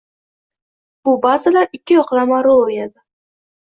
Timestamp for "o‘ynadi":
2.69-2.97